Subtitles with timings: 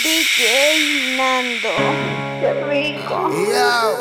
[0.00, 1.68] DJ Nando.
[2.40, 3.28] Qué rico.
[3.30, 3.96] Yo.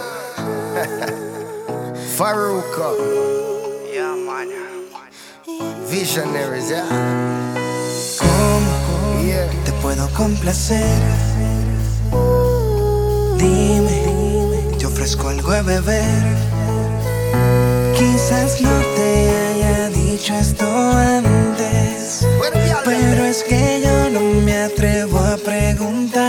[2.17, 2.95] Faruco.
[3.91, 4.47] Yeah, man.
[5.89, 6.87] Visionaries, yeah.
[8.19, 9.49] ¿Cómo yeah.
[9.65, 11.01] te puedo complacer?
[13.37, 14.03] Dime,
[14.79, 16.37] te ofrezco algo de beber.
[17.97, 19.50] Quizás no te
[20.21, 22.27] dicho esto antes,
[22.85, 26.20] pero es que yo no me atrevo a preguntar.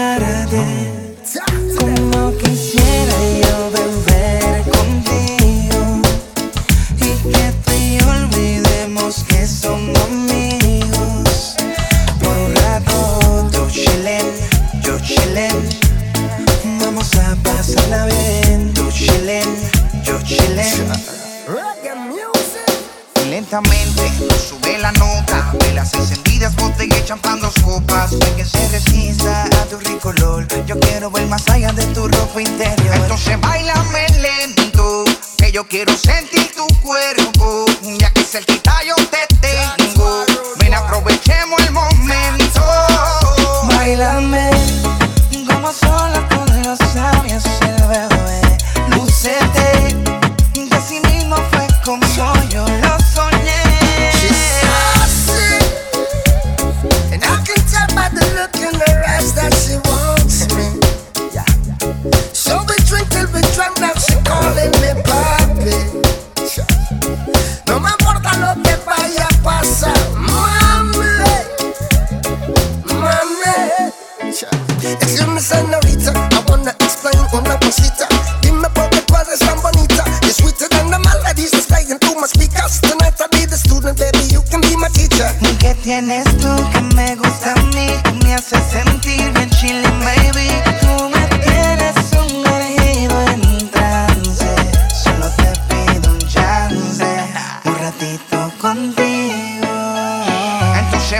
[35.68, 36.52] quiero sentir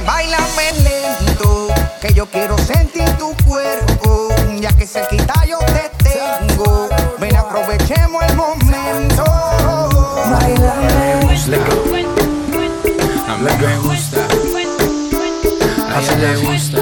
[0.07, 1.69] bailame lento,
[2.01, 4.29] que yo quiero sentir tu cuerpo,
[4.61, 6.89] ya que cerquita yo te tengo.
[7.19, 9.25] Ven, aprovechemos el momento.
[10.31, 10.75] Baila
[11.27, 12.07] Bailame.
[13.29, 14.21] A mí me gusta.
[15.97, 16.79] Así le gusta.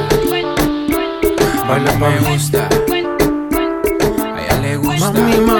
[1.69, 2.69] Baila me gusta.
[4.35, 5.13] A ella le gusta.
[5.13, 5.60] Mami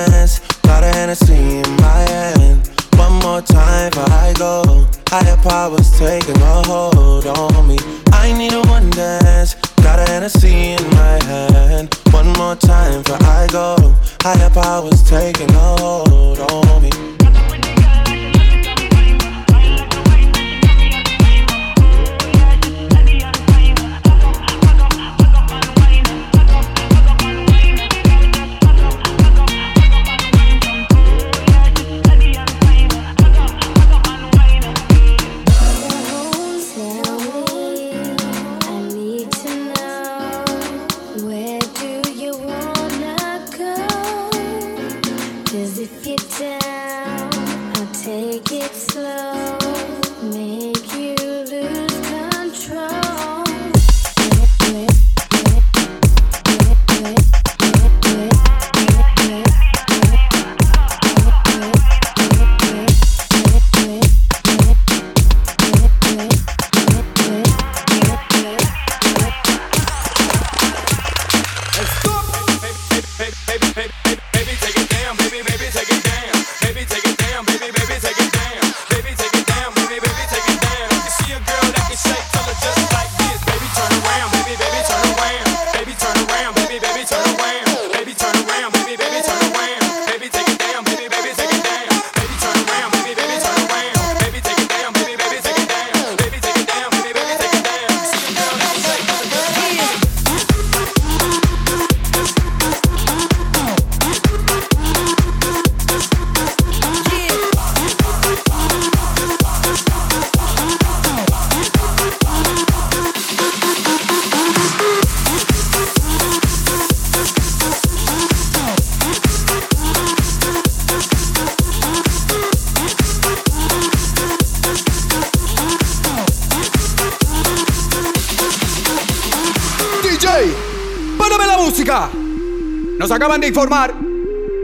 [131.83, 133.91] Nos acaban de informar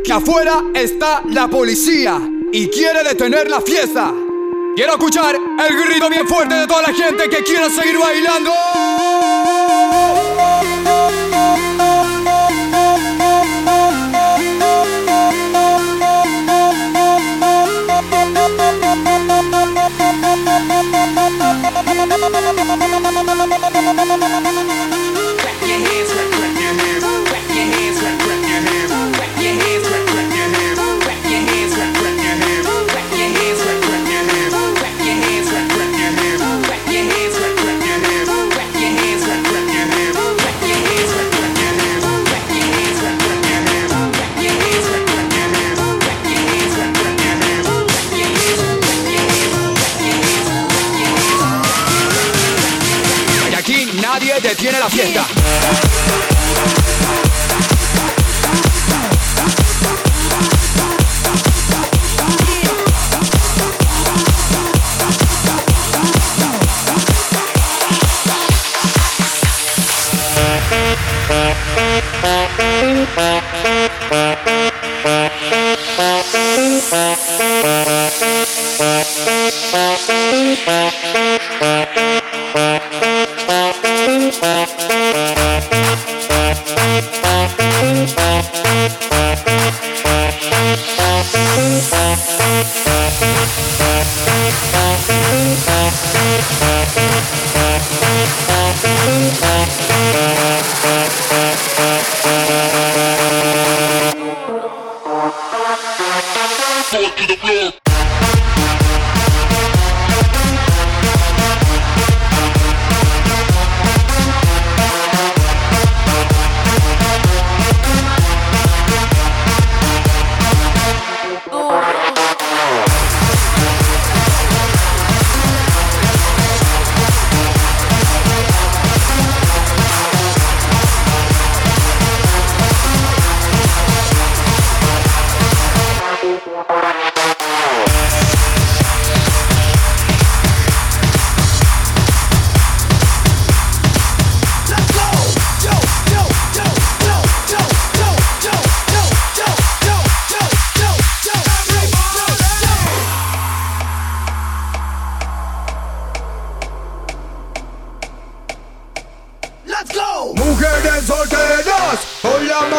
[0.03, 2.21] que afuera está la policía
[2.51, 4.13] y quiere detener la fiesta.
[4.75, 8.51] Quiero escuchar el grito bien fuerte de toda la gente que quiera seguir bailando.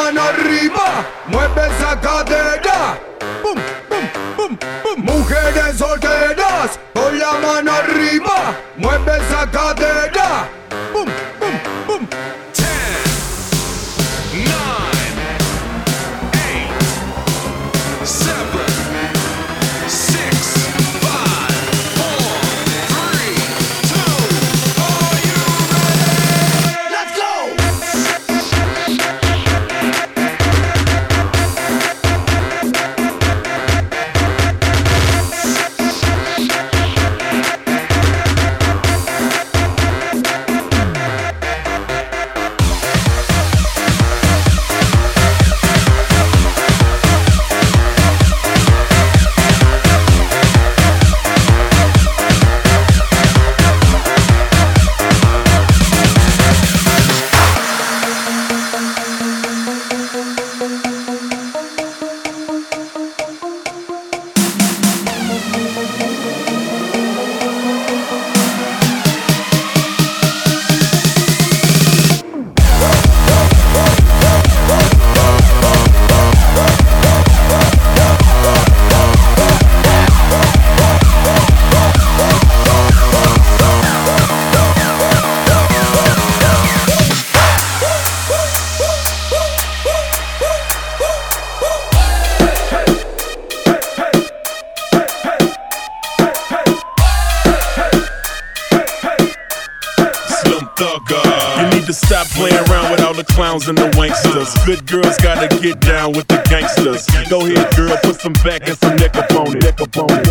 [0.06, 1.47] And the
[104.22, 104.66] wanksters.
[104.66, 107.06] Good girls gotta get down with the gangsters.
[107.28, 109.30] Go ahead, girl, put some back and some neck up.
[109.48, 110.27] Neck it.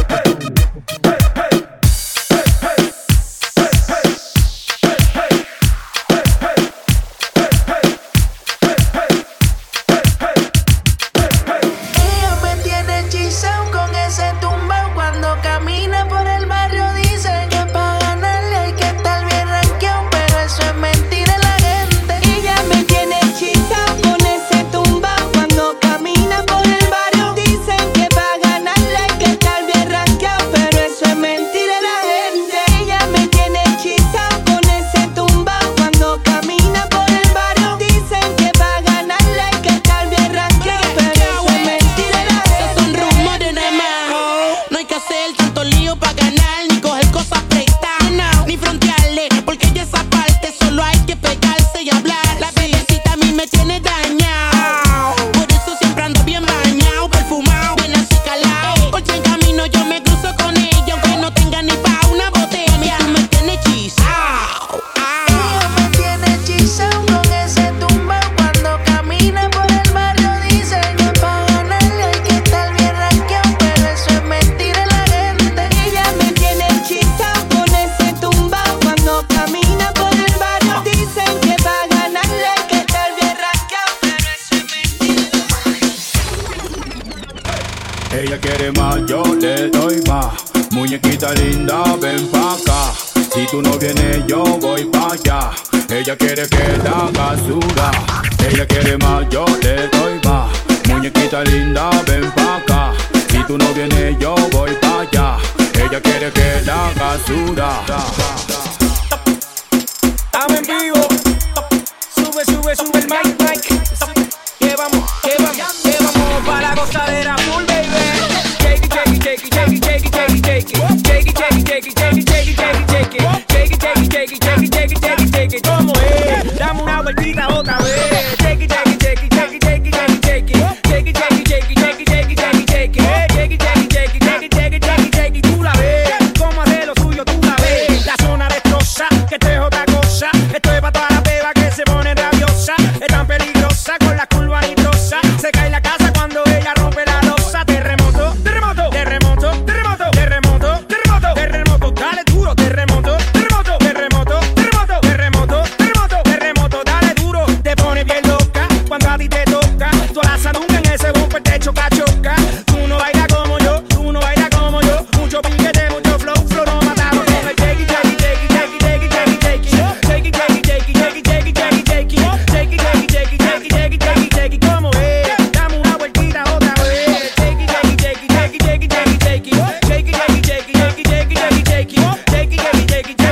[98.68, 100.50] quiere más, yo te doy más.
[100.88, 102.94] Muñequita linda, ven pa' acá.
[103.30, 105.38] Si tú no vienes, yo voy pa' allá.
[105.74, 107.18] Ella quiere que la haga